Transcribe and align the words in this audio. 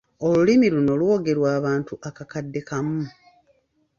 Olulimi 0.27 0.67
luno 0.75 0.93
lwogerwa 0.99 1.47
abantu 1.59 1.93
akakadde 2.09 2.59
kamu. 2.67 3.03